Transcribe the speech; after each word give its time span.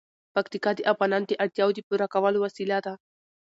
پکتیکا 0.35 0.71
د 0.75 0.79
افغانانو 0.91 1.25
د 1.29 1.33
اړتیاوو 1.43 1.75
د 1.75 1.79
پوره 1.87 2.07
کولو 2.13 2.37
وسیله 2.45 2.77
ده. 2.85 2.93